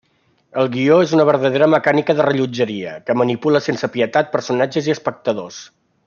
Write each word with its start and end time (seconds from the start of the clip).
El 0.61 0.69
guió 0.75 0.95
és 1.07 1.11
una 1.17 1.25
verdadera 1.31 1.67
mecànica 1.73 2.15
de 2.19 2.25
rellotgeria, 2.27 2.93
que 3.09 3.17
manipula 3.23 3.61
sense 3.67 3.91
pietat 3.97 4.33
personatges 4.37 4.89
i 4.91 4.95
espectadors. 4.99 5.61